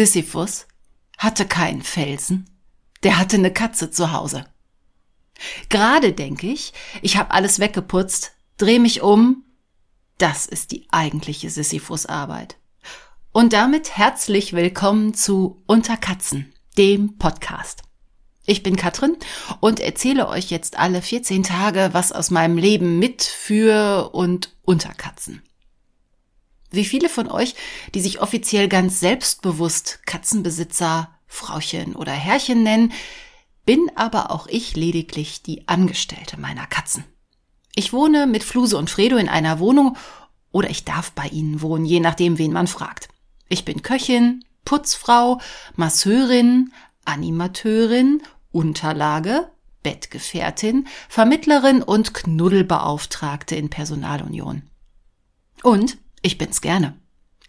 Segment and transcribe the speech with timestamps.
[0.00, 0.66] Sisyphus
[1.18, 2.48] hatte keinen Felsen,
[3.02, 4.46] der hatte eine Katze zu Hause.
[5.68, 6.72] Gerade denke ich,
[7.02, 9.44] ich habe alles weggeputzt, dreh mich um,
[10.16, 12.56] das ist die eigentliche Sisyphus-Arbeit.
[13.32, 17.82] Und damit herzlich willkommen zu Unter Katzen, dem Podcast.
[18.46, 19.18] Ich bin Katrin
[19.60, 24.94] und erzähle euch jetzt alle 14 Tage was aus meinem Leben mit, für und unter
[24.94, 25.42] Katzen.
[26.70, 27.54] Wie viele von euch,
[27.94, 32.92] die sich offiziell ganz selbstbewusst Katzenbesitzer, Frauchen oder Herrchen nennen,
[33.66, 37.04] bin aber auch ich lediglich die Angestellte meiner Katzen.
[37.74, 39.96] Ich wohne mit Fluse und Fredo in einer Wohnung
[40.52, 43.08] oder ich darf bei ihnen wohnen, je nachdem, wen man fragt.
[43.48, 45.40] Ich bin Köchin, Putzfrau,
[45.76, 46.72] Masseurin,
[47.04, 49.50] Animateurin, Unterlage,
[49.82, 54.62] Bettgefährtin, Vermittlerin und Knuddelbeauftragte in Personalunion.
[55.62, 56.96] Und ich bin's gerne.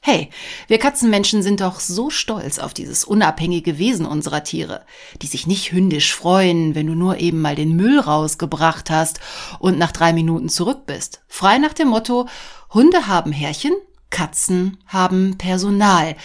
[0.04, 0.32] Hey,
[0.68, 4.84] wir Katzenmenschen sind doch so stolz auf dieses unabhängige Wesen unserer Tiere,
[5.22, 9.20] die sich nicht hündisch freuen, wenn du nur eben mal den Müll rausgebracht hast
[9.60, 11.22] und nach drei Minuten zurück bist.
[11.28, 12.28] Frei nach dem Motto,
[12.74, 13.74] Hunde haben Härchen,
[14.10, 16.16] Katzen haben Personal.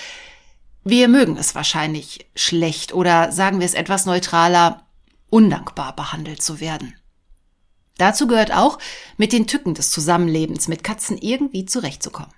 [0.82, 4.86] Wir mögen es wahrscheinlich schlecht oder sagen wir es etwas neutraler,
[5.28, 6.94] undankbar behandelt zu werden.
[7.98, 8.78] Dazu gehört auch,
[9.18, 12.32] mit den Tücken des Zusammenlebens mit Katzen irgendwie zurechtzukommen.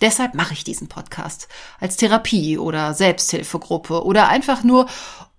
[0.00, 1.48] Deshalb mache ich diesen Podcast
[1.80, 4.86] als Therapie oder Selbsthilfegruppe oder einfach nur,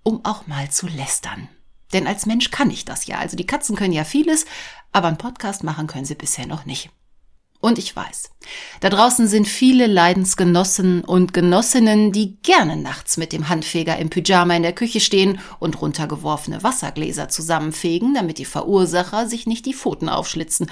[0.04, 1.48] um auch mal zu lästern.
[1.94, 3.18] Denn als Mensch kann ich das ja.
[3.20, 4.46] Also die Katzen können ja vieles,
[4.92, 6.90] aber einen Podcast machen können sie bisher noch nicht.
[7.60, 8.30] Und ich weiß,
[8.82, 14.56] da draußen sind viele Leidensgenossen und Genossinnen, die gerne nachts mit dem Handfeger im Pyjama
[14.56, 20.08] in der Küche stehen und runtergeworfene Wassergläser zusammenfegen, damit die Verursacher sich nicht die Pfoten
[20.08, 20.70] aufschlitzen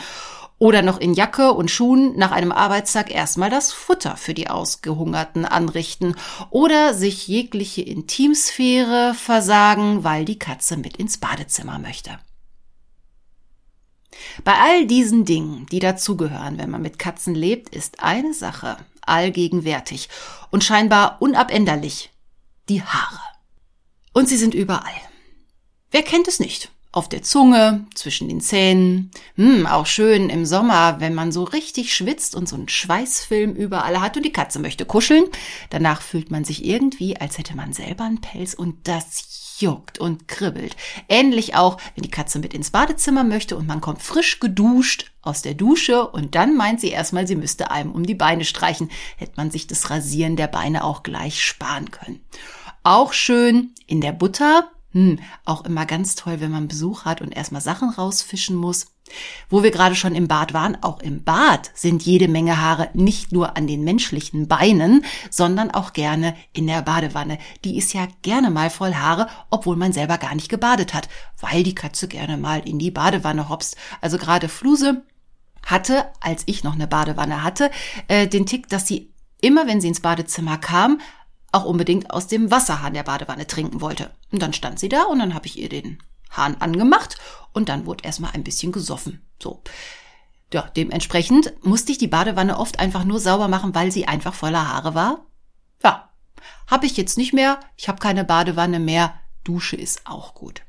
[0.57, 5.45] oder noch in Jacke und Schuhen nach einem Arbeitstag erstmal das Futter für die Ausgehungerten
[5.45, 6.15] anrichten
[6.49, 12.17] oder sich jegliche Intimsphäre versagen, weil die Katze mit ins Badezimmer möchte.
[14.43, 20.09] Bei all diesen Dingen, die dazugehören, wenn man mit Katzen lebt, ist eine Sache allgegenwärtig
[20.51, 22.11] und scheinbar unabänderlich.
[22.69, 23.21] Die Haare.
[24.13, 24.93] Und sie sind überall.
[25.91, 26.71] Wer kennt es nicht?
[26.95, 29.11] Auf der Zunge, zwischen den Zähnen.
[29.35, 33.99] Hm, auch schön im Sommer, wenn man so richtig schwitzt und so einen Schweißfilm überall
[33.99, 35.25] hat und die Katze möchte kuscheln.
[35.69, 40.29] Danach fühlt man sich irgendwie, als hätte man selber einen Pelz und das juckt und
[40.29, 40.77] kribbelt.
[41.09, 45.41] Ähnlich auch, wenn die Katze mit ins Badezimmer möchte und man kommt frisch geduscht aus
[45.41, 48.89] der Dusche und dann meint sie erstmal, sie müsste einem um die Beine streichen.
[49.17, 52.21] Hätte man sich das Rasieren der Beine auch gleich sparen können.
[52.83, 57.35] Auch schön in der Butter hm, auch immer ganz toll, wenn man Besuch hat und
[57.35, 58.87] erstmal Sachen rausfischen muss.
[59.49, 63.33] Wo wir gerade schon im Bad waren, auch im Bad sind jede Menge Haare nicht
[63.33, 67.39] nur an den menschlichen Beinen, sondern auch gerne in der Badewanne.
[67.65, 71.09] Die ist ja gerne mal voll Haare, obwohl man selber gar nicht gebadet hat,
[71.41, 73.75] weil die Katze gerne mal in die Badewanne hopst.
[73.99, 75.03] Also gerade Fluse
[75.65, 77.69] hatte, als ich noch eine Badewanne hatte,
[78.07, 79.11] äh, den Tick, dass sie
[79.41, 81.01] immer, wenn sie ins Badezimmer kam,
[81.55, 84.11] auch unbedingt aus dem Wasserhahn der Badewanne trinken wollte.
[84.31, 85.99] Und dann stand sie da und dann habe ich ihr den
[86.29, 87.17] Hahn angemacht
[87.53, 89.25] und dann wurde erstmal ein bisschen gesoffen.
[89.41, 89.63] So.
[90.53, 94.67] Ja, dementsprechend musste ich die Badewanne oft einfach nur sauber machen, weil sie einfach voller
[94.67, 95.25] Haare war.
[95.81, 96.09] Ja,
[96.67, 97.59] habe ich jetzt nicht mehr.
[97.77, 99.13] Ich habe keine Badewanne mehr.
[99.43, 100.61] Dusche ist auch gut.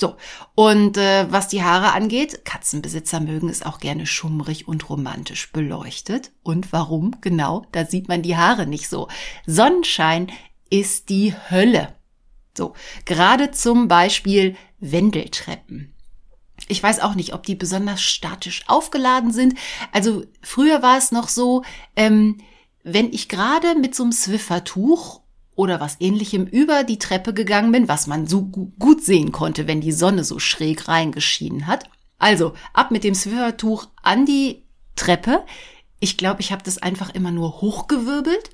[0.00, 0.16] So,
[0.54, 6.30] und äh, was die Haare angeht, Katzenbesitzer mögen es auch gerne schummrig und romantisch beleuchtet.
[6.44, 7.16] Und warum?
[7.20, 9.08] Genau, da sieht man die Haare nicht so.
[9.44, 10.30] Sonnenschein
[10.70, 11.96] ist die Hölle.
[12.56, 15.94] So, gerade zum Beispiel Wendeltreppen.
[16.68, 19.54] Ich weiß auch nicht, ob die besonders statisch aufgeladen sind.
[19.92, 21.62] Also früher war es noch so,
[21.96, 22.38] ähm,
[22.84, 25.22] wenn ich gerade mit so einem Swiffertuch
[25.58, 29.80] oder was ähnlichem über die Treppe gegangen bin, was man so gut sehen konnte, wenn
[29.80, 31.90] die Sonne so schräg reingeschienen hat.
[32.16, 34.62] Also ab mit dem Swiffertuch an die
[34.94, 35.44] Treppe.
[35.98, 38.50] Ich glaube, ich habe das einfach immer nur hochgewirbelt,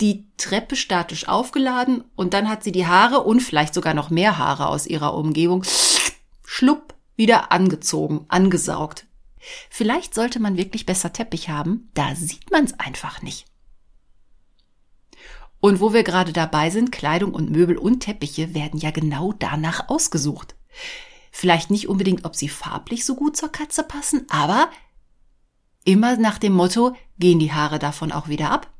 [0.00, 4.38] die Treppe statisch aufgeladen und dann hat sie die Haare und vielleicht sogar noch mehr
[4.38, 5.64] Haare aus ihrer Umgebung
[6.44, 9.06] schlupp wieder angezogen, angesaugt.
[9.68, 13.46] Vielleicht sollte man wirklich besser Teppich haben, da sieht man es einfach nicht.
[15.64, 19.88] Und wo wir gerade dabei sind, Kleidung und Möbel und Teppiche werden ja genau danach
[19.88, 20.56] ausgesucht.
[21.30, 24.68] Vielleicht nicht unbedingt, ob sie farblich so gut zur Katze passen, aber
[25.82, 28.70] immer nach dem Motto, gehen die Haare davon auch wieder ab?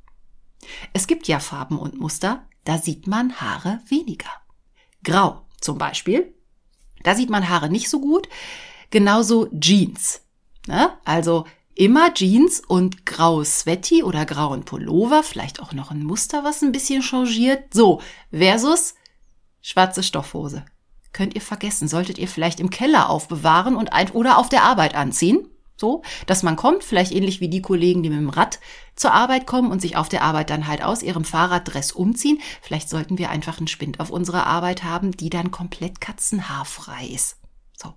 [0.93, 4.29] Es gibt ja Farben und Muster, da sieht man Haare weniger.
[5.05, 6.35] Grau zum Beispiel,
[7.03, 8.29] da sieht man Haare nicht so gut.
[8.91, 10.21] Genauso Jeans.
[10.67, 10.91] Ne?
[11.07, 16.63] Also immer Jeans und graues Sweaty oder grauen Pullover, vielleicht auch noch ein Muster, was
[16.63, 17.73] ein bisschen changiert.
[17.73, 18.01] So,
[18.31, 18.95] versus
[19.61, 20.65] schwarze Stoffhose.
[21.13, 24.95] Könnt ihr vergessen, solltet ihr vielleicht im Keller aufbewahren und ein oder auf der Arbeit
[24.95, 25.49] anziehen.
[25.77, 28.61] So, dass man kommt, vielleicht ähnlich wie die Kollegen, die mit dem Rad
[28.95, 32.41] zur Arbeit kommen und sich auf der Arbeit dann halt aus ihrem Fahrraddress umziehen.
[32.63, 37.39] Vielleicht sollten wir einfach einen Spind auf unserer Arbeit haben, die dann komplett katzenhaarfrei ist.
[37.77, 37.95] So.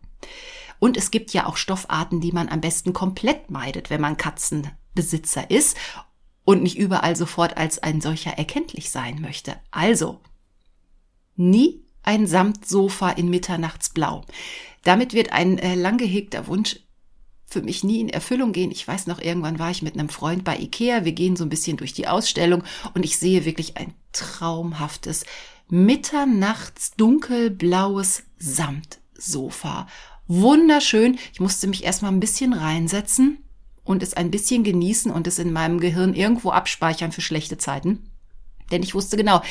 [0.80, 5.50] Und es gibt ja auch Stoffarten, die man am besten komplett meidet, wenn man Katzenbesitzer
[5.50, 5.78] ist
[6.44, 9.58] und nicht überall sofort als ein solcher erkenntlich sein möchte.
[9.72, 10.20] Also,
[11.36, 14.24] nie ein Samtsofa in Mitternachtsblau.
[14.84, 16.80] Damit wird ein äh, lang gehegter Wunsch
[17.46, 18.72] für mich nie in Erfüllung gehen.
[18.72, 21.06] Ich weiß noch, irgendwann war ich mit einem Freund bei Ikea.
[21.06, 22.64] Wir gehen so ein bisschen durch die Ausstellung
[22.94, 25.26] und ich sehe wirklich ein traumhaftes,
[25.70, 29.88] mitternachts dunkelblaues Samtsofa
[30.28, 31.18] wunderschön.
[31.34, 33.40] Ich musste mich erstmal ein bisschen reinsetzen
[33.84, 38.12] und es ein bisschen genießen und es in meinem Gehirn irgendwo abspeichern für schlechte Zeiten.
[38.72, 39.42] Denn ich wusste genau,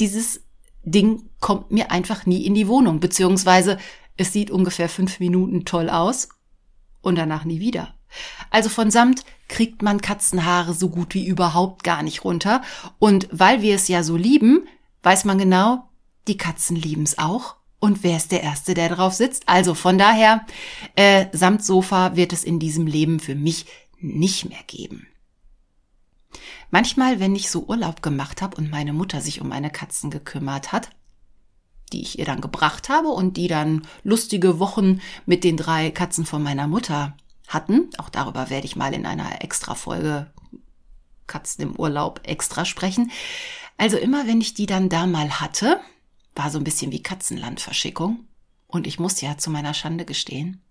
[0.00, 0.42] dieses
[0.82, 3.78] Ding kommt mir einfach nie in die Wohnung, beziehungsweise
[4.16, 6.28] es sieht ungefähr fünf Minuten toll aus
[7.00, 7.94] und danach nie wieder.
[8.50, 12.62] Also von Samt kriegt man Katzenhaare so gut wie überhaupt gar nicht runter.
[12.98, 14.66] Und weil wir es ja so lieben,
[15.02, 15.88] weiß man genau,
[16.28, 19.48] die Katzen lieben es auch und wer ist der Erste, der drauf sitzt?
[19.48, 20.46] Also von daher,
[20.94, 23.66] äh, Samtsofa wird es in diesem Leben für mich
[23.98, 25.08] nicht mehr geben.
[26.70, 30.70] Manchmal, wenn ich so Urlaub gemacht habe und meine Mutter sich um meine Katzen gekümmert
[30.70, 30.90] hat,
[31.92, 36.24] die ich ihr dann gebracht habe und die dann lustige Wochen mit den drei Katzen
[36.24, 37.16] von meiner Mutter
[37.48, 40.30] hatten, auch darüber werde ich mal in einer extra Folge
[41.26, 43.10] Katzen im Urlaub extra sprechen.
[43.76, 45.80] Also immer, wenn ich die dann da mal hatte,
[46.34, 48.26] war so ein bisschen wie Katzenlandverschickung.
[48.66, 50.62] Und ich muss ja zu meiner Schande gestehen,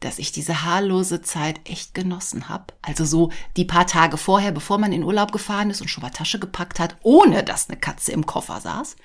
[0.00, 2.74] dass ich diese haarlose Zeit echt genossen habe.
[2.82, 6.10] Also so die paar Tage vorher, bevor man in Urlaub gefahren ist und schon mal
[6.10, 8.96] Tasche gepackt hat, ohne dass eine Katze im Koffer saß.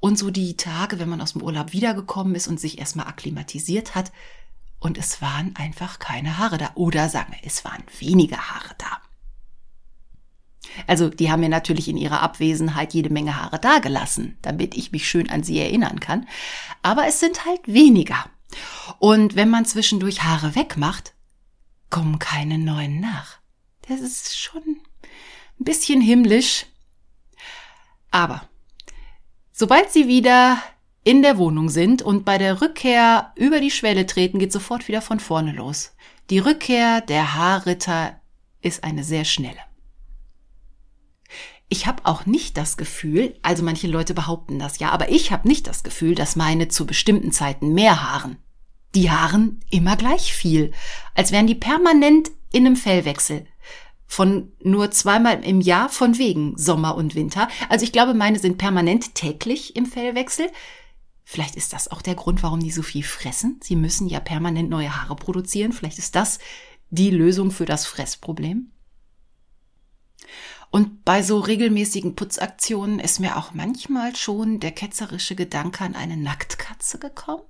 [0.00, 3.94] Und so die Tage, wenn man aus dem Urlaub wiedergekommen ist und sich erstmal akklimatisiert
[3.94, 4.10] hat.
[4.80, 6.70] Und es waren einfach keine Haare da.
[6.74, 9.01] Oder sagen wir, es waren weniger Haare da.
[10.86, 15.08] Also die haben mir natürlich in ihrer Abwesenheit jede Menge Haare dagelassen, damit ich mich
[15.08, 16.26] schön an sie erinnern kann.
[16.82, 18.24] Aber es sind halt weniger.
[18.98, 21.14] Und wenn man zwischendurch Haare wegmacht,
[21.90, 23.38] kommen keine neuen nach.
[23.88, 26.66] Das ist schon ein bisschen himmlisch.
[28.10, 28.42] Aber
[29.52, 30.58] sobald sie wieder
[31.04, 35.02] in der Wohnung sind und bei der Rückkehr über die Schwelle treten, geht sofort wieder
[35.02, 35.94] von vorne los.
[36.30, 38.20] Die Rückkehr der Haarritter
[38.60, 39.58] ist eine sehr schnelle.
[41.72, 45.48] Ich habe auch nicht das Gefühl, also manche Leute behaupten das ja, aber ich habe
[45.48, 48.36] nicht das Gefühl, dass meine zu bestimmten Zeiten mehr haaren.
[48.94, 50.72] Die haaren immer gleich viel,
[51.14, 53.46] als wären die permanent in einem Fellwechsel.
[54.06, 57.48] Von nur zweimal im Jahr von wegen Sommer und Winter.
[57.70, 60.50] Also ich glaube, meine sind permanent täglich im Fellwechsel.
[61.24, 63.60] Vielleicht ist das auch der Grund, warum die so viel fressen.
[63.62, 65.72] Sie müssen ja permanent neue Haare produzieren.
[65.72, 66.38] Vielleicht ist das
[66.90, 68.72] die Lösung für das Fressproblem.
[70.72, 76.16] Und bei so regelmäßigen Putzaktionen ist mir auch manchmal schon der ketzerische Gedanke an eine
[76.16, 77.42] Nacktkatze gekommen.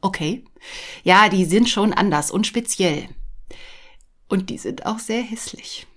[0.00, 0.44] Okay.
[1.02, 3.08] Ja, die sind schon anders und speziell.
[4.28, 5.88] Und die sind auch sehr hässlich.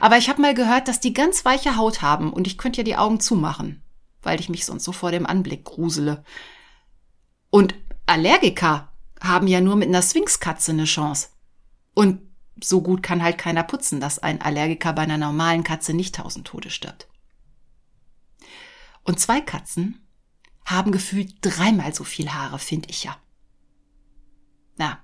[0.00, 2.84] Aber ich habe mal gehört, dass die ganz weiche Haut haben und ich könnte ja
[2.84, 3.82] die Augen zumachen,
[4.22, 6.24] weil ich mich sonst so vor dem Anblick grusele.
[7.50, 7.74] Und
[8.06, 8.90] Allergiker
[9.20, 11.28] haben ja nur mit einer Sphinxkatze eine Chance.
[11.92, 16.16] Und so gut kann halt keiner putzen, dass ein Allergiker bei einer normalen Katze nicht
[16.16, 17.08] tausend Tode stirbt.
[19.04, 20.06] Und zwei Katzen
[20.64, 23.16] haben gefühlt dreimal so viel Haare, finde ich ja.
[24.76, 25.02] Na,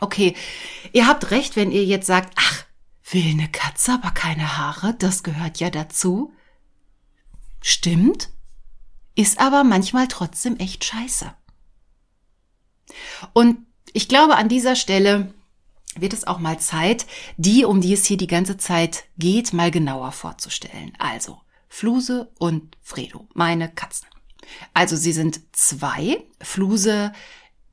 [0.00, 0.36] okay,
[0.92, 2.64] ihr habt recht, wenn ihr jetzt sagt, ach,
[3.10, 6.32] will eine Katze aber keine Haare, das gehört ja dazu.
[7.60, 8.30] Stimmt,
[9.14, 11.34] ist aber manchmal trotzdem echt scheiße.
[13.32, 15.32] Und ich glaube, an dieser Stelle
[15.98, 17.06] wird es auch mal Zeit,
[17.36, 20.92] die, um die es hier die ganze Zeit geht, mal genauer vorzustellen.
[20.98, 24.08] Also, Fluse und Fredo, meine Katzen.
[24.74, 26.18] Also, sie sind zwei.
[26.40, 27.12] Fluse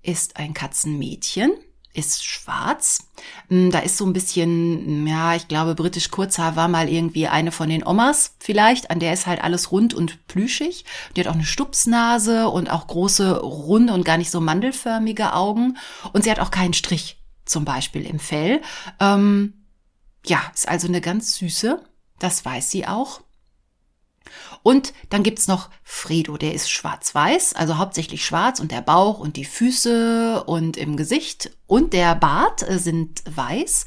[0.02, 1.52] ist ein Katzenmädchen,
[1.94, 3.10] ist schwarz.
[3.50, 7.52] Hm, da ist so ein bisschen, ja, ich glaube, britisch Kurzhaar war mal irgendwie eine
[7.52, 8.92] von den Omas vielleicht.
[8.92, 10.86] An der ist halt alles rund und plüschig.
[11.16, 15.78] Die hat auch eine Stupsnase und auch große, runde und gar nicht so mandelförmige Augen.
[16.14, 17.19] Und sie hat auch keinen Strich
[17.50, 18.62] zum Beispiel im Fell.
[19.00, 19.66] Ähm,
[20.26, 21.84] ja, ist also eine ganz süße,
[22.20, 23.22] das weiß sie auch.
[24.62, 29.38] Und dann gibt's noch Fredo, der ist schwarz-weiß, also hauptsächlich schwarz und der Bauch und
[29.38, 33.86] die Füße und im Gesicht und der Bart äh, sind weiß.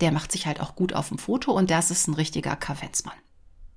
[0.00, 3.14] Der macht sich halt auch gut auf dem Foto und das ist ein richtiger Kavenzmann.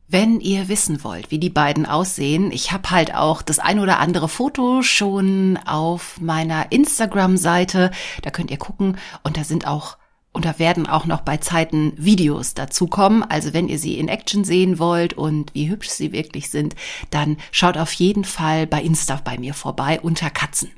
[0.10, 4.00] Wenn ihr wissen wollt, wie die beiden aussehen, ich habe halt auch das ein oder
[4.00, 7.92] andere Foto schon auf meiner Instagram-Seite.
[8.22, 9.98] Da könnt ihr gucken und da sind auch
[10.32, 13.24] und da werden auch noch bei Zeiten Videos dazukommen.
[13.24, 16.76] Also wenn ihr sie in Action sehen wollt und wie hübsch sie wirklich sind,
[17.10, 20.72] dann schaut auf jeden Fall bei Insta bei mir vorbei unter Katzen.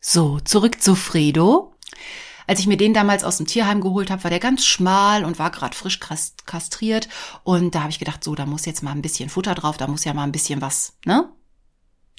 [0.00, 1.74] So, zurück zu Fredo.
[2.50, 5.38] Als ich mir den damals aus dem Tierheim geholt habe, war der ganz schmal und
[5.38, 7.08] war gerade frisch kastriert.
[7.44, 9.86] Und da habe ich gedacht, so, da muss jetzt mal ein bisschen Futter drauf, da
[9.86, 11.30] muss ja mal ein bisschen was, ne?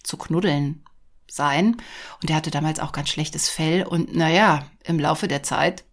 [0.03, 0.85] Zu knuddeln
[1.29, 1.75] sein.
[2.21, 3.85] Und der hatte damals auch ganz schlechtes Fell.
[3.85, 5.83] Und naja, im Laufe der Zeit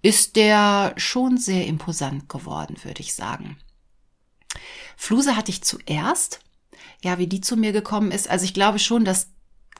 [0.00, 3.58] ist der schon sehr imposant geworden, würde ich sagen.
[4.96, 6.40] Fluse hatte ich zuerst.
[7.04, 8.30] Ja, wie die zu mir gekommen ist.
[8.30, 9.28] Also ich glaube schon, dass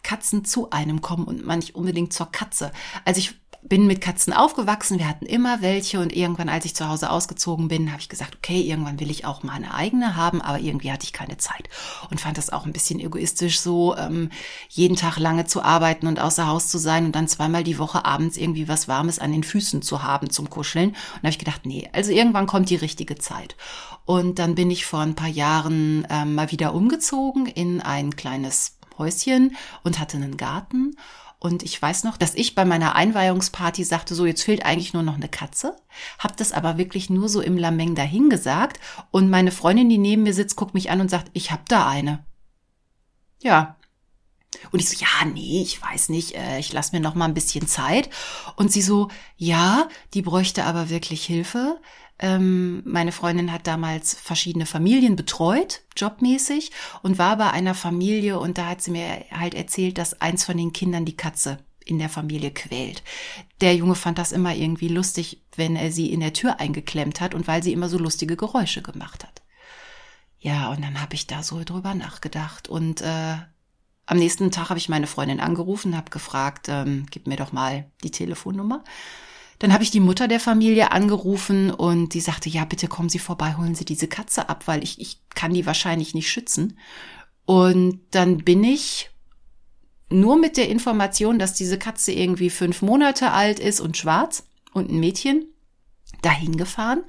[0.03, 2.73] Katzen zu einem kommen und man nicht unbedingt zur Katze.
[3.05, 6.89] Also ich bin mit Katzen aufgewachsen, wir hatten immer welche und irgendwann, als ich zu
[6.89, 10.41] Hause ausgezogen bin, habe ich gesagt, okay, irgendwann will ich auch mal eine eigene haben,
[10.41, 11.69] aber irgendwie hatte ich keine Zeit
[12.11, 14.31] und fand das auch ein bisschen egoistisch, so ähm,
[14.69, 18.05] jeden Tag lange zu arbeiten und außer Haus zu sein und dann zweimal die Woche
[18.05, 20.91] abends irgendwie was Warmes an den Füßen zu haben zum Kuscheln.
[20.91, 23.57] Und habe ich gedacht, nee, also irgendwann kommt die richtige Zeit.
[24.05, 28.78] Und dann bin ich vor ein paar Jahren ähm, mal wieder umgezogen in ein kleines
[28.99, 30.97] Häuschen und hatte einen Garten
[31.41, 35.05] und ich weiß noch, dass ich bei meiner Einweihungsparty sagte, so jetzt fehlt eigentlich nur
[35.05, 35.77] noch eine Katze,
[36.19, 38.81] hab das aber wirklich nur so im Lameng dahingesagt
[39.13, 41.89] und meine Freundin, die neben mir sitzt, guckt mich an und sagt, ich hab da
[41.89, 42.25] eine.
[43.41, 43.77] Ja.
[44.73, 47.35] Und ich so, ja, nee, ich weiß nicht, äh, ich lass mir noch mal ein
[47.35, 48.09] bisschen Zeit.
[48.57, 51.79] Und sie so, ja, die bräuchte aber wirklich Hilfe.
[52.21, 56.73] Ähm, meine Freundin hat damals verschiedene Familien betreut, jobmäßig,
[57.03, 60.57] und war bei einer Familie und da hat sie mir halt erzählt, dass eins von
[60.57, 63.03] den Kindern die Katze in der Familie quält.
[63.61, 67.35] Der Junge fand das immer irgendwie lustig, wenn er sie in der Tür eingeklemmt hat
[67.35, 69.43] und weil sie immer so lustige Geräusche gemacht hat.
[70.41, 73.37] Ja, und dann habe ich da so drüber nachgedacht und äh,
[74.07, 77.91] am nächsten Tag habe ich meine Freundin angerufen, habe gefragt, ähm, gib mir doch mal
[78.03, 78.83] die Telefonnummer.
[79.59, 83.19] Dann habe ich die Mutter der Familie angerufen und die sagte, ja, bitte kommen Sie
[83.19, 86.79] vorbei, holen Sie diese Katze ab, weil ich, ich kann die wahrscheinlich nicht schützen.
[87.45, 89.11] Und dann bin ich
[90.11, 94.91] nur mit der Information, dass diese Katze irgendwie fünf Monate alt ist und schwarz und
[94.91, 95.47] ein Mädchen,
[96.23, 97.05] dahin gefahren.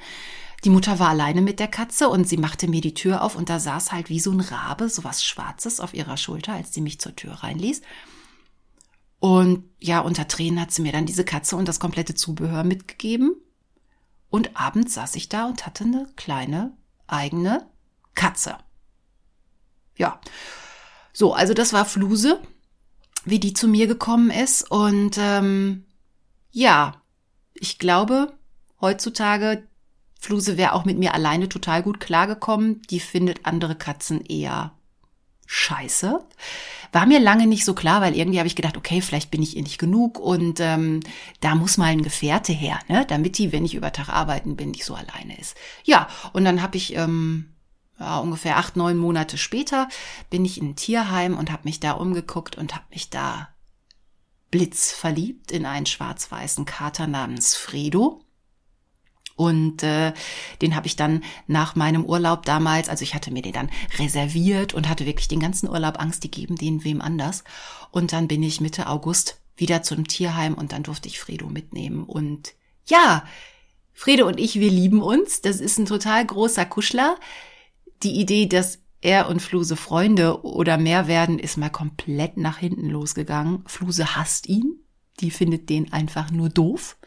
[0.65, 3.49] Die Mutter war alleine mit der Katze und sie machte mir die Tür auf und
[3.49, 6.81] da saß halt wie so ein Rabe, so was Schwarzes auf ihrer Schulter, als sie
[6.81, 7.81] mich zur Tür reinließ.
[9.19, 13.35] Und ja, unter Tränen hat sie mir dann diese Katze und das komplette Zubehör mitgegeben.
[14.29, 16.73] Und abends saß ich da und hatte eine kleine
[17.07, 17.67] eigene
[18.15, 18.57] Katze.
[19.95, 20.19] Ja.
[21.11, 22.39] So, also das war Fluse,
[23.25, 24.69] wie die zu mir gekommen ist.
[24.71, 25.85] Und ähm,
[26.51, 27.01] ja,
[27.53, 28.33] ich glaube,
[28.79, 29.67] heutzutage,
[30.19, 32.81] Fluse wäre auch mit mir alleine total gut klargekommen.
[32.83, 34.73] Die findet andere Katzen eher
[35.51, 36.23] scheiße.
[36.91, 39.57] War mir lange nicht so klar, weil irgendwie habe ich gedacht, okay, vielleicht bin ich
[39.57, 40.99] ihr nicht genug und ähm,
[41.39, 44.71] da muss mal ein Gefährte her, ne, damit die, wenn ich über Tag arbeiten bin,
[44.71, 45.55] nicht so alleine ist.
[45.83, 47.55] Ja, und dann habe ich ähm,
[47.99, 49.89] ja, ungefähr acht, neun Monate später
[50.29, 53.49] bin ich in ein Tierheim und habe mich da umgeguckt und habe mich da
[54.51, 58.21] blitzverliebt in einen schwarz-weißen Kater namens Fredo.
[59.39, 60.11] Und äh,
[60.61, 64.73] den habe ich dann nach meinem Urlaub damals, also ich hatte mir den dann reserviert
[64.73, 67.45] und hatte wirklich den ganzen Urlaub Angst, die geben den wem anders.
[67.89, 72.03] Und dann bin ich Mitte August wieder zum Tierheim und dann durfte ich Fredo mitnehmen.
[72.03, 72.53] Und
[72.85, 73.23] ja,
[73.93, 75.39] Fredo und ich, wir lieben uns.
[75.39, 77.15] Das ist ein total großer Kuschler.
[78.03, 82.89] Die Idee, dass er und Fluse Freunde oder mehr werden, ist mal komplett nach hinten
[82.89, 83.63] losgegangen.
[83.67, 84.81] Fluse hasst ihn.
[85.21, 86.97] Die findet den einfach nur doof.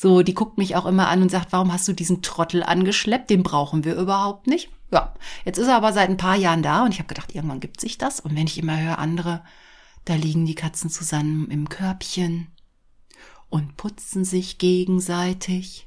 [0.00, 3.28] So, die guckt mich auch immer an und sagt, warum hast du diesen Trottel angeschleppt?
[3.28, 4.70] Den brauchen wir überhaupt nicht.
[4.90, 5.12] Ja,
[5.44, 7.82] jetzt ist er aber seit ein paar Jahren da und ich habe gedacht, irgendwann gibt
[7.82, 8.18] sich das.
[8.18, 9.44] Und wenn ich immer höre, andere,
[10.06, 12.46] da liegen die Katzen zusammen im Körbchen
[13.50, 15.86] und putzen sich gegenseitig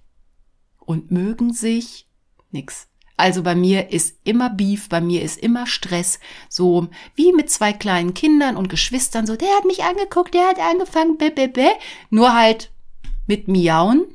[0.78, 2.08] und mögen sich.
[2.52, 2.90] Nix.
[3.18, 7.74] Also bei mir ist immer Beef, bei mir ist immer Stress, so wie mit zwei
[7.74, 11.72] kleinen Kindern und Geschwistern, so, der hat mich angeguckt, der hat angefangen, bäh, bäh, bäh.
[12.12, 12.73] nur halt
[13.28, 14.06] mit Miauen.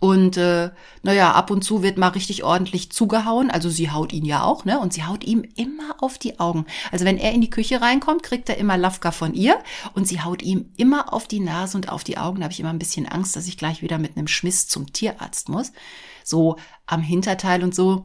[0.00, 0.70] Und äh,
[1.02, 3.50] naja, ab und zu wird mal richtig ordentlich zugehauen.
[3.50, 4.78] Also sie haut ihn ja auch, ne?
[4.78, 6.66] Und sie haut ihm immer auf die Augen.
[6.92, 9.58] Also wenn er in die Küche reinkommt, kriegt er immer Lafka von ihr
[9.94, 12.40] und sie haut ihm immer auf die Nase und auf die Augen.
[12.40, 14.92] Da habe ich immer ein bisschen Angst, dass ich gleich wieder mit einem Schmiss zum
[14.92, 15.72] Tierarzt muss.
[16.22, 18.04] So am Hinterteil und so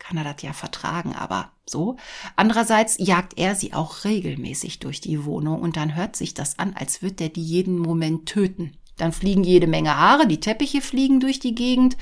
[0.00, 1.96] kann er das ja vertragen, aber so.
[2.34, 6.74] Andererseits jagt er sie auch regelmäßig durch die Wohnung und dann hört sich das an,
[6.74, 8.76] als würde er die jeden Moment töten.
[9.00, 11.96] Dann fliegen jede Menge Haare, die Teppiche fliegen durch die Gegend.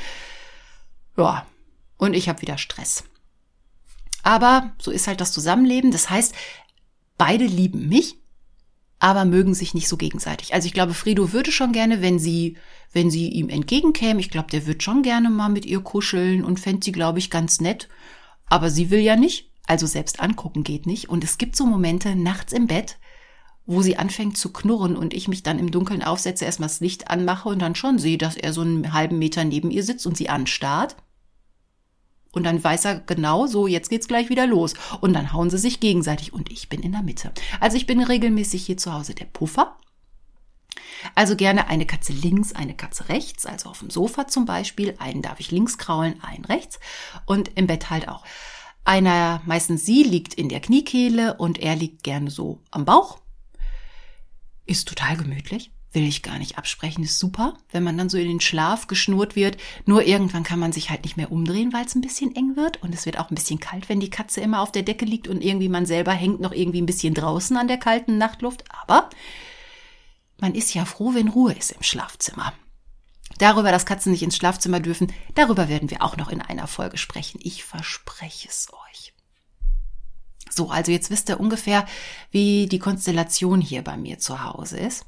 [1.17, 1.47] Ja,
[1.97, 3.05] und ich habe wieder Stress.
[4.23, 5.90] Aber so ist halt das Zusammenleben.
[5.90, 6.35] Das heißt,
[7.17, 8.17] beide lieben mich,
[8.99, 10.55] aber mögen sich nicht so gegenseitig.
[10.55, 12.57] Also ich glaube, Fredo würde schon gerne, wenn sie,
[12.93, 16.59] wenn sie ihm entgegenkäme, ich glaube, der würde schon gerne mal mit ihr kuscheln und
[16.59, 17.88] fände sie, glaube ich, ganz nett.
[18.47, 19.50] Aber sie will ja nicht.
[19.67, 21.09] Also selbst angucken geht nicht.
[21.09, 22.99] Und es gibt so Momente nachts im Bett,
[23.68, 27.10] wo sie anfängt zu knurren und ich mich dann im Dunkeln aufsetze, erstmal das Licht
[27.10, 30.16] anmache und dann schon sehe, dass er so einen halben Meter neben ihr sitzt und
[30.16, 30.96] sie anstarrt.
[32.32, 34.72] Und dann weiß er genau, so, jetzt geht's gleich wieder los.
[35.02, 37.30] Und dann hauen sie sich gegenseitig und ich bin in der Mitte.
[37.60, 39.76] Also ich bin regelmäßig hier zu Hause der Puffer.
[41.14, 44.94] Also gerne eine Katze links, eine Katze rechts, also auf dem Sofa zum Beispiel.
[44.98, 46.80] Einen darf ich links kraulen, einen rechts
[47.26, 48.25] und im Bett halt auch.
[48.84, 53.18] Einer, meistens sie, liegt in der Kniekehle und er liegt gerne so am Bauch
[54.68, 55.70] ist total gemütlich.
[55.92, 59.37] Will ich gar nicht absprechen, ist super, wenn man dann so in den Schlaf geschnurrt
[59.37, 59.56] wird.
[59.87, 62.82] Nur irgendwann kann man sich halt nicht mehr umdrehen, weil es ein bisschen eng wird.
[62.82, 65.28] Und es wird auch ein bisschen kalt, wenn die Katze immer auf der Decke liegt
[65.28, 68.64] und irgendwie man selber hängt noch irgendwie ein bisschen draußen an der kalten Nachtluft.
[68.82, 69.08] Aber
[70.38, 72.52] man ist ja froh, wenn Ruhe ist im Schlafzimmer.
[73.38, 76.98] Darüber, dass Katzen nicht ins Schlafzimmer dürfen, darüber werden wir auch noch in einer Folge
[76.98, 77.40] sprechen.
[77.42, 79.14] Ich verspreche es euch.
[80.50, 81.87] So, also jetzt wisst ihr ungefähr,
[82.31, 85.07] wie die Konstellation hier bei mir zu Hause ist.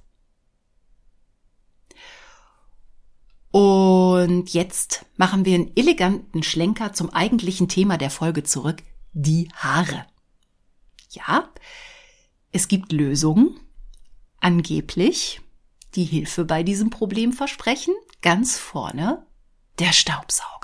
[3.50, 8.82] Und jetzt machen wir einen eleganten Schlenker zum eigentlichen Thema der Folge zurück,
[9.12, 10.06] die Haare.
[11.10, 11.48] Ja,
[12.52, 13.58] es gibt Lösungen,
[14.38, 15.40] angeblich,
[15.96, 17.94] die Hilfe bei diesem Problem versprechen.
[18.22, 19.26] Ganz vorne
[19.78, 20.59] der Staubsauger.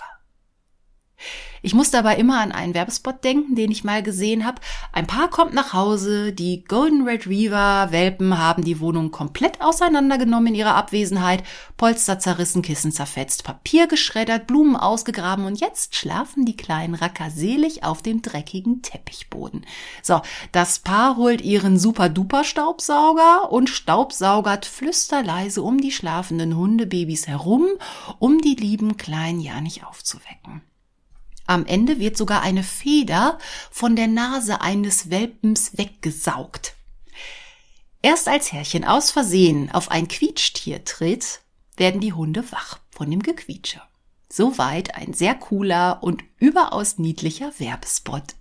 [1.66, 4.61] Ich muss dabei immer an einen Werbespot denken, den ich mal gesehen habe.
[4.92, 10.55] Ein Paar kommt nach Hause, die Golden Retriever Welpen haben die Wohnung komplett auseinandergenommen in
[10.55, 11.42] ihrer Abwesenheit,
[11.76, 17.83] Polster zerrissen, Kissen zerfetzt, Papier geschreddert, Blumen ausgegraben und jetzt schlafen die kleinen Racker selig
[17.83, 19.66] auf dem dreckigen Teppichboden.
[20.02, 20.20] So,
[20.52, 27.66] das Paar holt ihren super-duper Staubsauger und staubsaugert flüsterleise um die schlafenden Hundebabys herum,
[28.20, 30.62] um die lieben Kleinen ja nicht aufzuwecken.
[31.46, 33.38] Am Ende wird sogar eine Feder
[33.70, 36.74] von der Nase eines Welpens weggesaugt.
[38.02, 41.40] Erst als Herrchen aus Versehen auf ein Quietschtier tritt,
[41.76, 43.80] werden die Hunde wach von dem Gequietsche.
[44.28, 48.35] Soweit ein sehr cooler und überaus niedlicher Werbespot.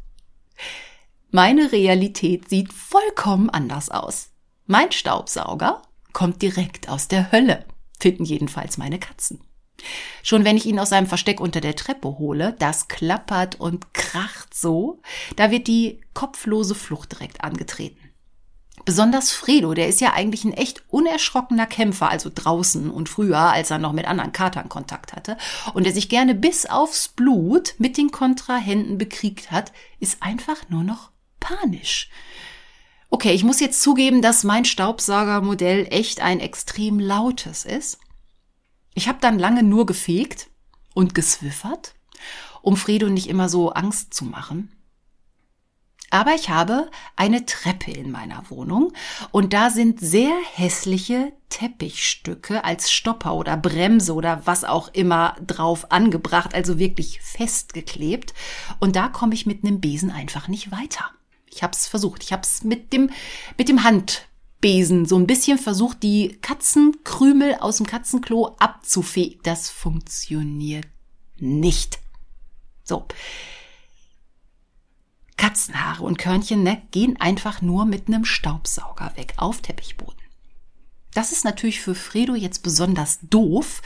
[1.30, 4.30] Meine Realität sieht vollkommen anders aus.
[4.66, 5.82] Mein Staubsauger
[6.14, 7.66] kommt direkt aus der Hölle,
[8.00, 9.42] finden jedenfalls meine Katzen.
[10.24, 14.54] Schon wenn ich ihn aus seinem Versteck unter der Treppe hole, das klappert und kracht
[14.54, 15.02] so,
[15.36, 18.00] da wird die kopflose Flucht direkt angetreten.
[18.86, 23.72] Besonders Fredo, der ist ja eigentlich ein echt unerschrockener Kämpfer, also draußen und früher, als
[23.72, 25.38] er noch mit anderen Katern Kontakt hatte,
[25.74, 30.84] und der sich gerne bis aufs Blut mit den Kontrahenten bekriegt hat, ist einfach nur
[30.84, 31.10] noch
[31.40, 32.10] panisch.
[33.10, 37.98] Okay, ich muss jetzt zugeben, dass mein Staubsaugermodell echt ein extrem lautes ist.
[38.96, 40.50] Ich habe dann lange nur gefegt
[40.94, 41.94] und geswiffert,
[42.62, 44.72] um Fredo nicht immer so Angst zu machen.
[46.12, 48.94] Aber ich habe eine Treppe in meiner Wohnung
[49.32, 55.92] und da sind sehr hässliche Teppichstücke als Stopper oder Bremse oder was auch immer drauf
[55.92, 58.34] angebracht, also wirklich festgeklebt.
[58.80, 61.04] Und da komme ich mit einem Besen einfach nicht weiter.
[61.50, 62.24] Ich habe es versucht.
[62.24, 63.10] Ich habe es mit dem
[63.58, 64.30] mit dem Hand
[64.66, 69.40] Besen so ein bisschen versucht, die Katzenkrümel aus dem Katzenklo abzufegen.
[69.44, 70.88] Das funktioniert
[71.38, 72.00] nicht.
[72.84, 73.06] So.
[75.38, 80.18] Katzenhaare und Körnchen ne, gehen einfach nur mit einem Staubsauger weg auf Teppichboden.
[81.14, 83.84] Das ist natürlich für Fredo jetzt besonders doof,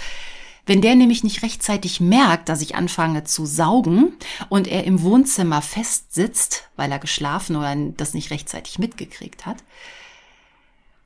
[0.65, 4.13] wenn der nämlich nicht rechtzeitig merkt, dass ich anfange zu saugen
[4.47, 9.57] und er im Wohnzimmer festsitzt, weil er geschlafen oder das nicht rechtzeitig mitgekriegt hat,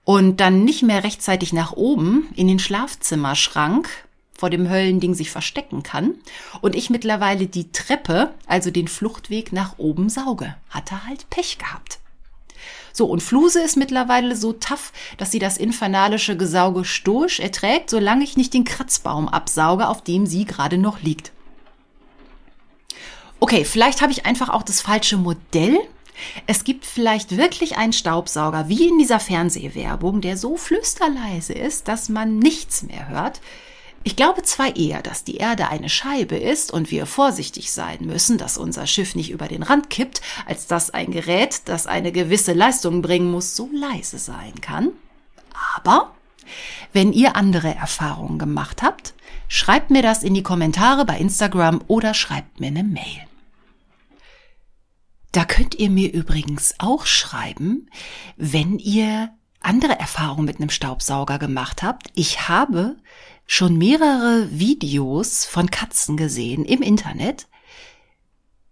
[0.06, 3.90] und dann nicht mehr rechtzeitig nach oben in den Schlafzimmerschrank
[4.34, 6.16] vor dem Höllending sich verstecken kann
[6.62, 10.56] und ich mittlerweile die Treppe, also den Fluchtweg nach oben sauge.
[10.70, 12.00] Hat er halt Pech gehabt.
[12.92, 18.24] So, und Fluse ist mittlerweile so tough, dass sie das infernalische Gesauge stoisch erträgt, solange
[18.24, 21.32] ich nicht den Kratzbaum absauge, auf dem sie gerade noch liegt.
[23.40, 25.80] Okay, vielleicht habe ich einfach auch das falsche Modell
[26.48, 32.10] es gibt vielleicht wirklich einen Staubsauger, wie in dieser Fernsehwerbung, der so flüsterleise ist, dass
[32.10, 33.42] man nichts mehr hört.
[34.06, 38.38] Ich glaube zwar eher, dass die Erde eine Scheibe ist und wir vorsichtig sein müssen,
[38.38, 42.52] dass unser Schiff nicht über den Rand kippt, als dass ein Gerät, das eine gewisse
[42.52, 44.90] Leistung bringen muss, so leise sein kann.
[45.76, 46.12] Aber
[46.92, 49.14] wenn ihr andere Erfahrungen gemacht habt,
[49.48, 53.22] schreibt mir das in die Kommentare bei Instagram oder schreibt mir eine Mail.
[55.34, 57.90] Da könnt ihr mir übrigens auch schreiben,
[58.38, 62.12] wenn ihr andere Erfahrungen mit einem Staubsauger gemacht habt.
[62.14, 62.98] Ich habe
[63.48, 67.48] schon mehrere Videos von Katzen gesehen im Internet,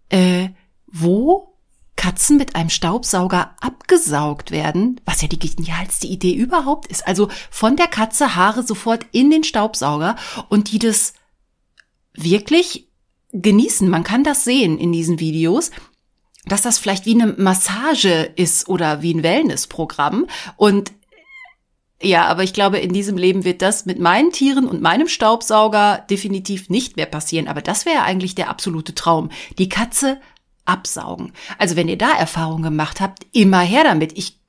[0.08, 0.50] äh,
[0.86, 1.56] wo
[1.96, 7.06] Katzen mit einem Staubsauger abgesaugt werden, was ja die genialste Idee überhaupt ist.
[7.08, 10.14] Also von der Katze Haare sofort in den Staubsauger
[10.48, 11.14] und die das
[12.14, 12.88] wirklich
[13.32, 13.88] genießen.
[13.88, 15.72] Man kann das sehen in diesen Videos,
[16.44, 20.26] dass das vielleicht wie eine Massage ist oder wie ein Wellnessprogramm.
[20.56, 20.92] Und
[22.02, 26.04] ja, aber ich glaube, in diesem Leben wird das mit meinen Tieren und meinem Staubsauger
[26.10, 27.46] definitiv nicht mehr passieren.
[27.46, 29.30] Aber das wäre eigentlich der absolute Traum.
[29.58, 30.20] Die Katze
[30.64, 31.32] absaugen.
[31.58, 34.18] Also wenn ihr da Erfahrungen gemacht habt, immer her damit.
[34.18, 34.40] Ich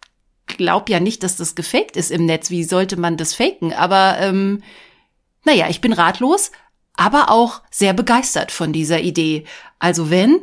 [0.48, 2.50] glaube ja nicht, dass das gefaked ist im Netz.
[2.50, 3.74] Wie sollte man das faken?
[3.74, 4.64] Aber ähm,
[5.44, 6.52] naja, ich bin ratlos,
[6.96, 9.46] aber auch sehr begeistert von dieser Idee.
[9.80, 10.42] Also wenn,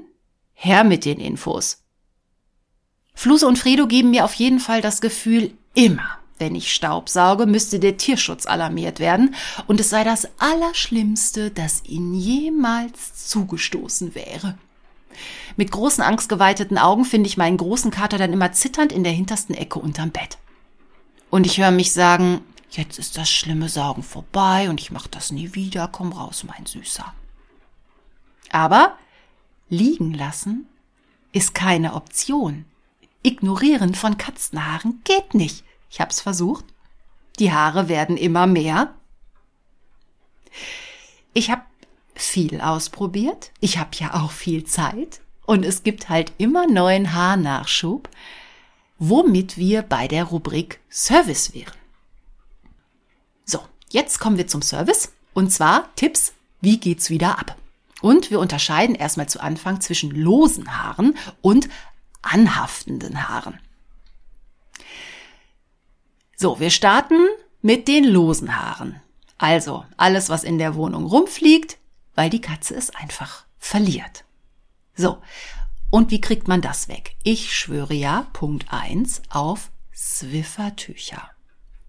[0.61, 1.83] her mit den Infos.
[3.15, 7.47] Fluse und Fredo geben mir auf jeden Fall das Gefühl, immer wenn ich Staub sauge,
[7.47, 9.35] müsste der Tierschutz alarmiert werden
[9.67, 14.57] und es sei das Allerschlimmste, das ihnen jemals zugestoßen wäre.
[15.57, 19.55] Mit großen angstgeweiteten Augen finde ich meinen großen Kater dann immer zitternd in der hintersten
[19.55, 20.39] Ecke unterm Bett.
[21.29, 25.31] Und ich höre mich sagen, jetzt ist das schlimme Saugen vorbei und ich mach das
[25.31, 27.13] nie wieder, komm raus, mein Süßer.
[28.51, 28.97] Aber
[29.71, 30.67] liegen lassen
[31.33, 32.65] ist keine Option.
[33.23, 35.65] Ignorieren von Katzenhaaren geht nicht.
[35.91, 36.65] Ich hab's versucht.
[37.39, 38.95] Die Haare werden immer mehr.
[41.33, 41.63] Ich habe
[42.15, 43.53] viel ausprobiert.
[43.61, 45.21] Ich habe ja auch viel Zeit.
[45.47, 48.09] Und es gibt halt immer neuen Haarnachschub,
[48.99, 51.75] womit wir bei der Rubrik Service wären.
[53.45, 55.13] So, jetzt kommen wir zum Service.
[55.35, 57.57] Und zwar Tipps, wie geht's wieder ab?
[58.01, 61.69] Und wir unterscheiden erstmal zu Anfang zwischen losen Haaren und
[62.23, 63.59] anhaftenden Haaren.
[66.37, 67.19] So, wir starten
[67.61, 69.01] mit den losen Haaren.
[69.37, 71.79] Also alles, was in der Wohnung rumfliegt,
[72.15, 74.25] weil die Katze es einfach verliert.
[74.95, 75.19] So,
[75.91, 77.17] und wie kriegt man das weg?
[77.23, 81.31] Ich schwöre ja, Punkt eins auf Swiffertücher.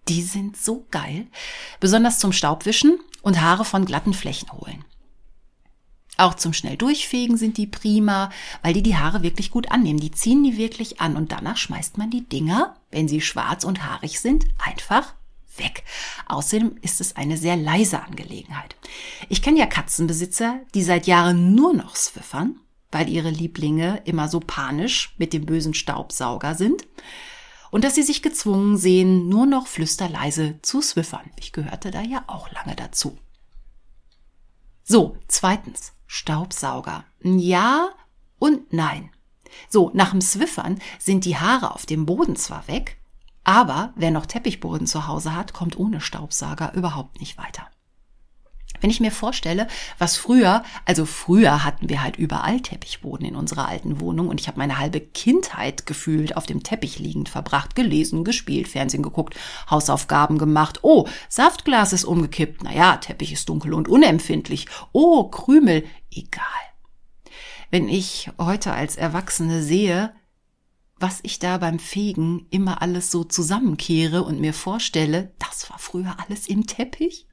[0.08, 1.28] Die sind so geil,
[1.80, 4.84] besonders zum Staubwischen und Haare von glatten Flächen holen.
[6.22, 8.30] Auch zum schnell durchfegen sind die prima,
[8.62, 10.00] weil die die Haare wirklich gut annehmen.
[10.00, 13.84] Die ziehen die wirklich an und danach schmeißt man die Dinger, wenn sie schwarz und
[13.84, 15.16] haarig sind, einfach
[15.58, 15.84] weg.
[16.28, 18.76] Außerdem ist es eine sehr leise Angelegenheit.
[19.30, 22.60] Ich kenne ja Katzenbesitzer, die seit Jahren nur noch swiffern,
[22.92, 26.86] weil ihre Lieblinge immer so panisch mit dem bösen Staubsauger sind
[27.72, 31.32] und dass sie sich gezwungen sehen, nur noch flüsterleise zu swiffern.
[31.38, 33.18] Ich gehörte da ja auch lange dazu.
[34.84, 35.94] So, zweitens.
[36.14, 37.06] Staubsauger.
[37.24, 37.88] Ja
[38.38, 39.12] und nein.
[39.70, 42.98] So, nach dem Swiffern sind die Haare auf dem Boden zwar weg,
[43.46, 47.70] aber wer noch Teppichboden zu Hause hat, kommt ohne Staubsauger überhaupt nicht weiter.
[48.82, 49.68] Wenn ich mir vorstelle,
[50.00, 54.48] was früher, also früher hatten wir halt überall Teppichboden in unserer alten Wohnung und ich
[54.48, 59.36] habe meine halbe Kindheit gefühlt auf dem Teppich liegend verbracht, gelesen, gespielt, Fernsehen geguckt,
[59.70, 60.80] Hausaufgaben gemacht.
[60.82, 62.64] Oh, Saftglas ist umgekippt.
[62.64, 64.66] Naja, Teppich ist dunkel und unempfindlich.
[64.92, 65.86] Oh, Krümel.
[66.12, 66.42] Egal.
[67.70, 70.14] Wenn ich heute als Erwachsene sehe,
[70.98, 76.16] was ich da beim Fegen immer alles so zusammenkehre und mir vorstelle, das war früher
[76.20, 77.28] alles im Teppich?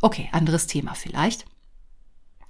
[0.00, 1.46] Okay, anderes Thema vielleicht.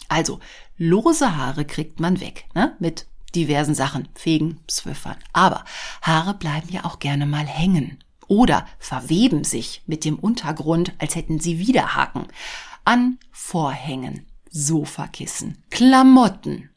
[0.08, 0.40] Also,
[0.76, 2.76] lose Haare kriegt man weg, ne?
[2.78, 5.16] Mit diversen Sachen, Fegen, Zwiffern.
[5.32, 5.64] Aber
[6.02, 11.38] Haare bleiben ja auch gerne mal hängen oder verweben sich mit dem Untergrund, als hätten
[11.38, 12.26] sie Widerhaken.
[12.84, 16.70] An Vorhängen, Sofakissen, Klamotten.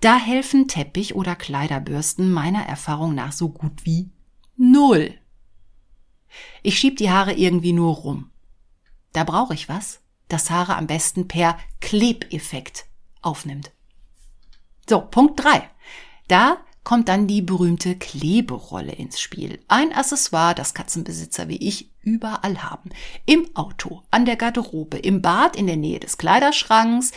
[0.00, 4.10] Da helfen Teppich- oder Kleiderbürsten meiner Erfahrung nach so gut wie
[4.56, 5.14] null.
[6.62, 8.29] Ich schieb die Haare irgendwie nur rum.
[9.12, 12.86] Da brauche ich was, das Haare am besten per Klebeffekt
[13.22, 13.70] aufnimmt.
[14.88, 15.68] So, Punkt drei.
[16.28, 19.60] Da kommt dann die berühmte Kleberolle ins Spiel.
[19.68, 22.90] Ein Accessoire, das Katzenbesitzer wie ich überall haben.
[23.26, 27.12] Im Auto, an der Garderobe, im Bad, in der Nähe des Kleiderschranks.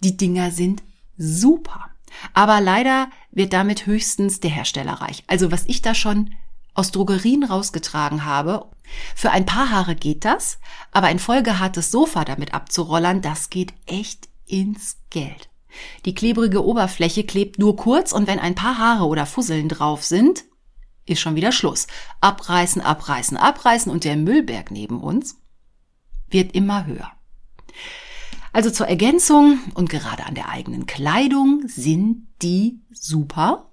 [0.00, 0.82] Die Dinger sind
[1.16, 1.90] super.
[2.34, 5.22] Aber leider wird damit höchstens der Hersteller reich.
[5.26, 6.34] Also was ich da schon
[6.78, 8.66] aus Drogerien rausgetragen habe.
[9.14, 10.58] Für ein paar Haare geht das,
[10.92, 15.50] aber ein vollgehartes Sofa damit abzurollern, das geht echt ins Geld.
[16.04, 20.44] Die klebrige Oberfläche klebt nur kurz und wenn ein paar Haare oder Fusseln drauf sind,
[21.04, 21.88] ist schon wieder Schluss.
[22.20, 25.36] Abreißen, abreißen, abreißen und der Müllberg neben uns
[26.30, 27.10] wird immer höher.
[28.52, 33.67] Also zur Ergänzung und gerade an der eigenen Kleidung sind die super.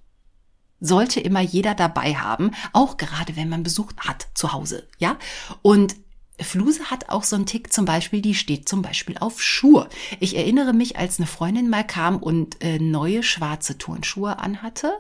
[0.79, 5.17] Sollte immer jeder dabei haben, auch gerade wenn man Besuch hat zu Hause, ja?
[5.61, 5.95] Und
[6.39, 9.88] Fluse hat auch so einen Tick zum Beispiel, die steht zum Beispiel auf Schuhe.
[10.19, 14.93] Ich erinnere mich, als eine Freundin mal kam und äh, neue schwarze Turnschuhe anhatte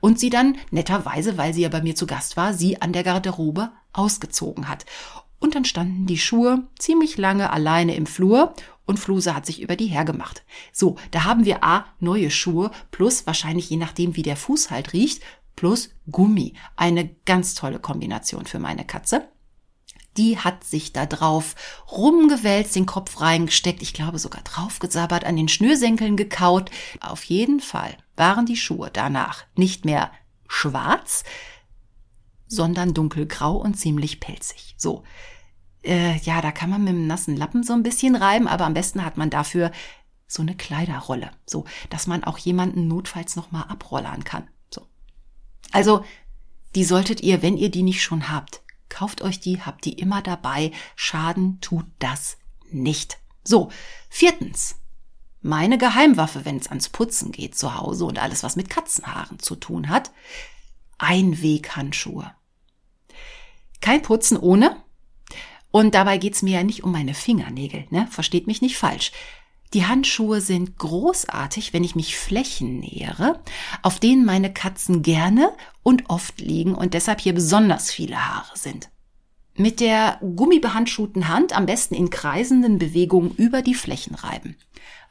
[0.00, 3.02] und sie dann netterweise, weil sie ja bei mir zu Gast war, sie an der
[3.02, 4.86] Garderobe ausgezogen hat.
[5.40, 8.54] Und dann standen die Schuhe ziemlich lange alleine im Flur
[8.88, 10.42] und Fluse hat sich über die hergemacht.
[10.72, 14.94] So, da haben wir A, neue Schuhe plus wahrscheinlich je nachdem, wie der Fuß halt
[14.94, 15.22] riecht,
[15.56, 16.54] plus Gummi.
[16.74, 19.28] Eine ganz tolle Kombination für meine Katze.
[20.16, 21.54] Die hat sich da drauf
[21.92, 26.70] rumgewälzt, den Kopf reingesteckt, ich glaube sogar draufgesabbert, an den Schnürsenkeln gekaut.
[27.00, 30.10] Auf jeden Fall waren die Schuhe danach nicht mehr
[30.48, 31.24] schwarz,
[32.46, 34.74] sondern dunkelgrau und ziemlich pelzig.
[34.78, 35.04] So,
[35.82, 38.74] äh, ja, da kann man mit einem nassen Lappen so ein bisschen reiben, aber am
[38.74, 39.70] besten hat man dafür
[40.26, 44.48] so eine Kleiderrolle, so, dass man auch jemanden notfalls nochmal abrollern kann.
[44.70, 44.86] So.
[45.72, 46.04] Also,
[46.74, 50.22] die solltet ihr, wenn ihr die nicht schon habt, kauft euch die, habt die immer
[50.22, 50.72] dabei.
[50.96, 52.36] Schaden tut das
[52.70, 53.18] nicht.
[53.44, 53.70] So,
[54.10, 54.76] viertens.
[55.40, 59.54] Meine Geheimwaffe, wenn es ans Putzen geht zu Hause und alles, was mit Katzenhaaren zu
[59.54, 60.10] tun hat.
[60.98, 62.32] Einweghandschuhe.
[63.80, 64.76] Kein Putzen ohne,
[65.70, 68.06] und dabei geht's mir ja nicht um meine Fingernägel, ne?
[68.10, 69.12] Versteht mich nicht falsch.
[69.74, 73.40] Die Handschuhe sind großartig, wenn ich mich Flächen nähere,
[73.82, 75.52] auf denen meine Katzen gerne
[75.82, 78.88] und oft liegen und deshalb hier besonders viele Haare sind.
[79.56, 84.56] Mit der gummibehandschuhten Hand am besten in kreisenden Bewegungen über die Flächen reiben.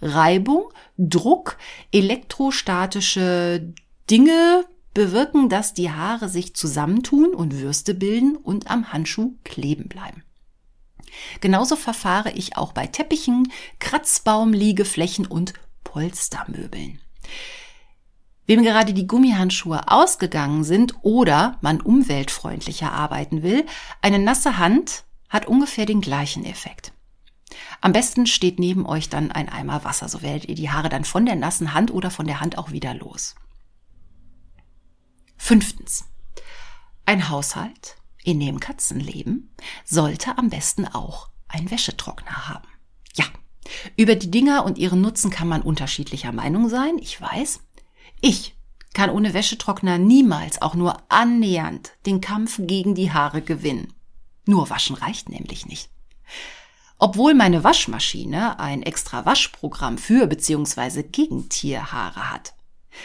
[0.01, 1.57] Reibung, Druck,
[1.91, 3.73] elektrostatische
[4.09, 10.23] Dinge bewirken, dass die Haare sich zusammentun und Würste bilden und am Handschuh kleben bleiben.
[11.41, 15.53] Genauso verfahre ich auch bei Teppichen, Kratzbaumliegeflächen und
[15.83, 16.99] Polstermöbeln.
[18.45, 23.65] Wem gerade die Gummihandschuhe ausgegangen sind oder man umweltfreundlicher arbeiten will,
[24.01, 26.93] eine nasse Hand hat ungefähr den gleichen Effekt.
[27.81, 31.03] Am besten steht neben euch dann ein Eimer Wasser, so werdet ihr die Haare dann
[31.03, 33.35] von der nassen Hand oder von der Hand auch wieder los.
[35.37, 36.05] Fünftens.
[37.05, 37.97] Ein Haushalt
[38.27, 42.67] in dem Katzen leben, sollte am besten auch ein Wäschetrockner haben.
[43.15, 43.23] Ja,
[43.95, 47.61] über die Dinger und ihren Nutzen kann man unterschiedlicher Meinung sein, ich weiß.
[48.19, 48.57] Ich
[48.93, 53.93] kann ohne Wäschetrockner niemals auch nur annähernd den Kampf gegen die Haare gewinnen.
[54.45, 55.89] Nur waschen reicht nämlich nicht.
[56.97, 61.03] Obwohl meine Waschmaschine ein extra Waschprogramm für bzw.
[61.03, 62.55] gegen Tierhaare hat.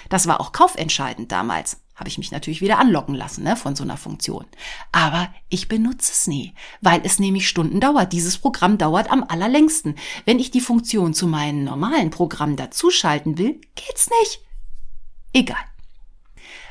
[0.08, 3.84] Das war auch kaufentscheidend damals habe ich mich natürlich wieder anlocken lassen ne, von so
[3.84, 4.46] einer Funktion.
[4.92, 8.12] Aber ich benutze es nie, weil es nämlich Stunden dauert.
[8.12, 9.96] Dieses Programm dauert am allerlängsten.
[10.24, 14.40] Wenn ich die Funktion zu meinem normalen Programm dazuschalten will, geht's nicht.
[15.32, 15.64] Egal.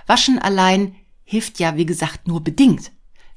[0.07, 2.91] Waschen allein hilft ja, wie gesagt, nur bedingt.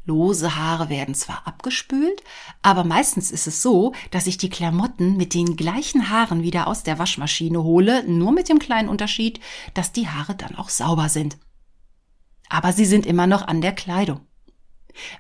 [0.07, 2.23] Lose Haare werden zwar abgespült,
[2.61, 6.83] aber meistens ist es so, dass ich die Klamotten mit den gleichen Haaren wieder aus
[6.83, 9.41] der Waschmaschine hole, nur mit dem kleinen Unterschied,
[9.73, 11.39] dass die Haare dann auch sauber sind
[12.55, 14.21] aber sie sind immer noch an der Kleidung.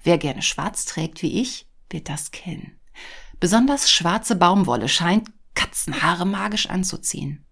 [0.05, 2.79] Wer gerne schwarz trägt wie ich, wird das kennen.
[3.41, 7.45] Besonders schwarze Baumwolle scheint Katzenhaare magisch anzuziehen.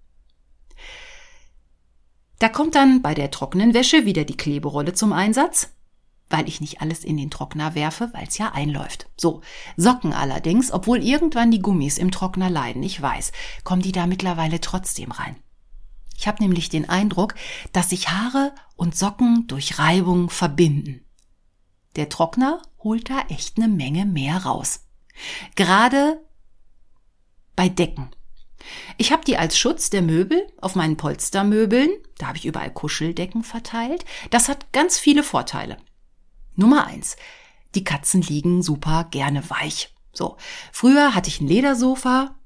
[2.38, 5.74] Da kommt dann bei der trockenen Wäsche wieder die Kleberolle zum Einsatz,
[6.30, 9.08] weil ich nicht alles in den Trockner werfe, weil es ja einläuft.
[9.16, 9.40] So,
[9.76, 13.32] Socken allerdings, obwohl irgendwann die Gummis im Trockner leiden, ich weiß,
[13.64, 15.42] kommen die da mittlerweile trotzdem rein.
[16.22, 17.34] Ich habe nämlich den Eindruck,
[17.72, 21.04] dass sich Haare und Socken durch Reibung verbinden.
[21.96, 24.86] Der Trockner holt da echt eine Menge mehr raus.
[25.56, 26.24] Gerade
[27.56, 28.14] bei Decken.
[28.98, 33.42] Ich habe die als Schutz der Möbel auf meinen Polstermöbeln, da habe ich überall Kuscheldecken
[33.42, 34.04] verteilt.
[34.30, 35.76] Das hat ganz viele Vorteile.
[36.54, 37.16] Nummer eins:
[37.74, 39.92] Die Katzen liegen super gerne weich.
[40.12, 40.36] So,
[40.70, 42.36] früher hatte ich ein Ledersofa,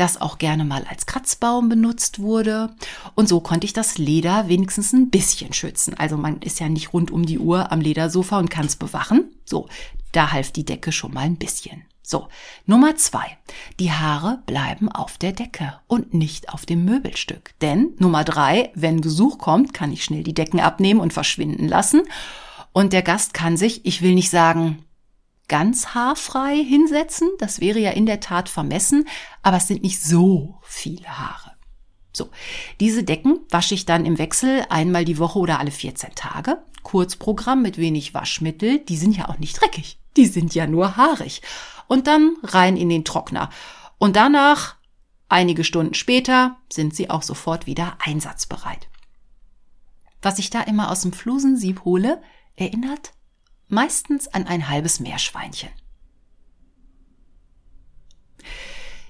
[0.00, 2.74] das auch gerne mal als Kratzbaum benutzt wurde.
[3.14, 5.94] Und so konnte ich das Leder wenigstens ein bisschen schützen.
[5.94, 9.30] Also man ist ja nicht rund um die Uhr am Ledersofa und kann es bewachen.
[9.44, 9.68] So,
[10.12, 11.84] da half die Decke schon mal ein bisschen.
[12.02, 12.28] So,
[12.66, 13.38] Nummer zwei.
[13.78, 17.52] Die Haare bleiben auf der Decke und nicht auf dem Möbelstück.
[17.60, 22.02] Denn Nummer drei, wenn Besuch kommt, kann ich schnell die Decken abnehmen und verschwinden lassen.
[22.72, 24.84] Und der Gast kann sich, ich will nicht sagen,
[25.50, 27.28] ganz haarfrei hinsetzen.
[27.38, 29.06] Das wäre ja in der Tat vermessen,
[29.42, 31.50] aber es sind nicht so viele Haare.
[32.12, 32.30] So,
[32.78, 36.62] diese Decken wasche ich dann im Wechsel einmal die Woche oder alle 14 Tage.
[36.84, 41.42] Kurzprogramm mit wenig Waschmittel, die sind ja auch nicht dreckig, die sind ja nur haarig.
[41.88, 43.50] Und dann rein in den Trockner.
[43.98, 44.76] Und danach,
[45.28, 48.88] einige Stunden später, sind sie auch sofort wieder einsatzbereit.
[50.22, 52.22] Was ich da immer aus dem Flusensieb hole,
[52.54, 53.12] erinnert
[53.70, 55.70] meistens an ein halbes Meerschweinchen.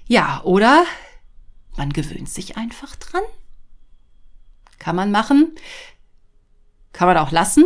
[0.07, 0.85] Ja, oder
[1.77, 3.23] man gewöhnt sich einfach dran.
[4.79, 5.55] Kann man machen,
[6.93, 7.65] kann man auch lassen.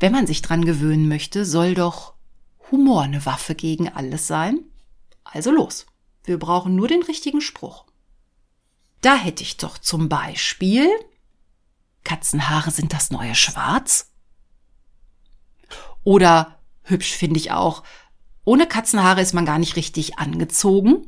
[0.00, 2.14] Wenn man sich dran gewöhnen möchte, soll doch
[2.70, 4.60] Humor eine Waffe gegen alles sein.
[5.24, 5.86] Also los,
[6.24, 7.84] wir brauchen nur den richtigen Spruch.
[9.00, 10.88] Da hätte ich doch zum Beispiel
[12.04, 14.11] Katzenhaare sind das neue Schwarz?
[16.04, 17.82] Oder hübsch finde ich auch,
[18.44, 21.06] ohne Katzenhaare ist man gar nicht richtig angezogen.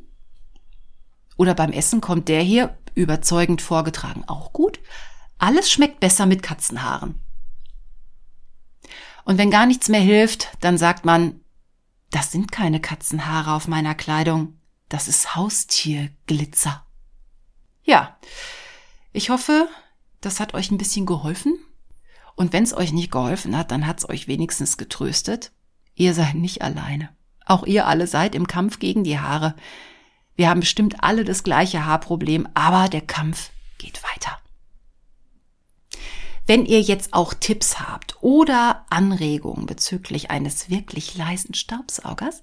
[1.37, 4.79] Oder beim Essen kommt der hier überzeugend vorgetragen auch gut.
[5.39, 7.21] Alles schmeckt besser mit Katzenhaaren.
[9.25, 11.41] Und wenn gar nichts mehr hilft, dann sagt man,
[12.11, 16.87] das sind keine Katzenhaare auf meiner Kleidung, das ist Haustierglitzer.
[17.83, 18.17] Ja,
[19.13, 19.69] ich hoffe,
[20.21, 21.59] das hat euch ein bisschen geholfen.
[22.37, 25.53] Und wenn es euch nicht geholfen hat, dann hat es euch wenigstens getröstet.
[25.95, 27.11] Ihr seid nicht alleine.
[27.47, 29.55] Auch ihr alle seid im Kampf gegen die Haare.
[30.35, 34.39] Wir haben bestimmt alle das gleiche Haarproblem, aber der Kampf geht weiter.
[36.47, 42.43] Wenn ihr jetzt auch Tipps habt oder Anregungen bezüglich eines wirklich leisen Staubsaugers,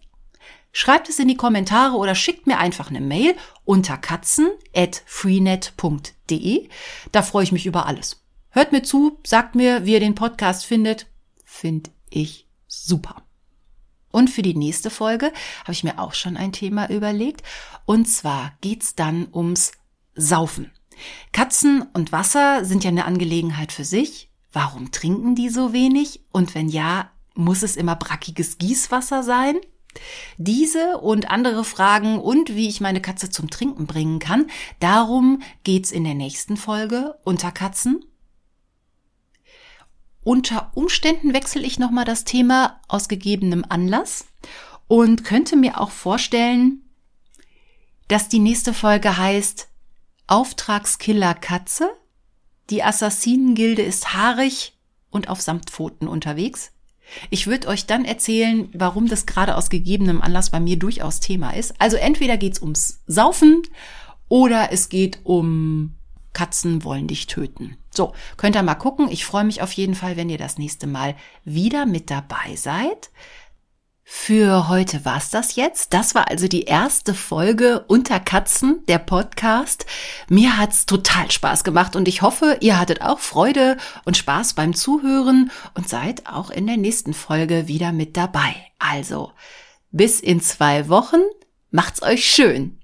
[0.71, 6.69] schreibt es in die Kommentare oder schickt mir einfach eine Mail unter katzen@freenet.de.
[7.11, 8.20] Da freue ich mich über alles.
[8.53, 11.07] Hört mir zu, sagt mir, wie ihr den Podcast findet.
[11.45, 13.23] Find ich super.
[14.11, 17.43] Und für die nächste Folge habe ich mir auch schon ein Thema überlegt.
[17.85, 19.71] Und zwar geht's dann ums
[20.15, 20.69] Saufen.
[21.31, 24.29] Katzen und Wasser sind ja eine Angelegenheit für sich.
[24.51, 26.19] Warum trinken die so wenig?
[26.33, 29.55] Und wenn ja, muss es immer brackiges Gießwasser sein?
[30.37, 34.47] Diese und andere Fragen und wie ich meine Katze zum Trinken bringen kann,
[34.81, 38.03] darum geht's in der nächsten Folge unter Katzen.
[40.23, 44.25] Unter Umständen wechsle ich nochmal das Thema aus gegebenem Anlass
[44.87, 46.83] und könnte mir auch vorstellen,
[48.07, 49.67] dass die nächste Folge heißt
[50.27, 51.89] Auftragskiller Katze.
[52.69, 54.77] Die Assassinengilde ist haarig
[55.09, 56.71] und auf Samtpfoten unterwegs.
[57.29, 61.51] Ich würde euch dann erzählen, warum das gerade aus gegebenem Anlass bei mir durchaus Thema
[61.51, 61.73] ist.
[61.81, 63.63] Also entweder geht's ums Saufen
[64.29, 65.95] oder es geht um
[66.31, 67.75] Katzen wollen dich töten.
[67.93, 69.09] So, könnt ihr mal gucken.
[69.11, 73.11] Ich freue mich auf jeden Fall, wenn ihr das nächste Mal wieder mit dabei seid.
[74.03, 75.93] Für heute war's das jetzt.
[75.93, 79.85] Das war also die erste Folge Unter Katzen, der Podcast.
[80.27, 84.75] Mir hat's total Spaß gemacht und ich hoffe, ihr hattet auch Freude und Spaß beim
[84.75, 88.53] Zuhören und seid auch in der nächsten Folge wieder mit dabei.
[88.79, 89.31] Also,
[89.91, 91.21] bis in zwei Wochen.
[91.71, 92.79] Macht's euch schön.